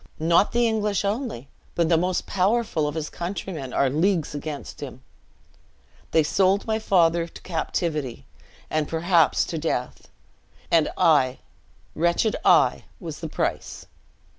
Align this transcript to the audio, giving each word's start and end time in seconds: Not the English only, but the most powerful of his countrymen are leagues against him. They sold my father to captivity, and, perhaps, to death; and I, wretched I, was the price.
Not 0.17 0.51
the 0.51 0.67
English 0.67 1.05
only, 1.05 1.47
but 1.75 1.87
the 1.87 1.95
most 1.95 2.25
powerful 2.25 2.87
of 2.87 2.95
his 2.95 3.07
countrymen 3.07 3.71
are 3.71 3.87
leagues 3.87 4.33
against 4.33 4.81
him. 4.81 5.03
They 6.09 6.23
sold 6.23 6.65
my 6.65 6.79
father 6.79 7.27
to 7.27 7.41
captivity, 7.43 8.25
and, 8.67 8.87
perhaps, 8.87 9.45
to 9.45 9.59
death; 9.59 10.07
and 10.71 10.89
I, 10.97 11.37
wretched 11.93 12.35
I, 12.43 12.85
was 12.99 13.19
the 13.19 13.29
price. 13.29 13.85